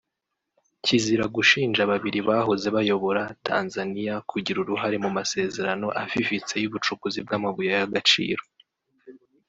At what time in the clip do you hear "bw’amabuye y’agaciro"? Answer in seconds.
7.25-8.43